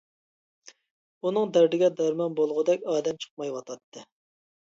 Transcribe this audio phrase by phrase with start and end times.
[1.27, 4.07] ئۇنىڭ دەردىگە دەرمان بولغۇدەك ئادەم چىقمايۋاتاتتى.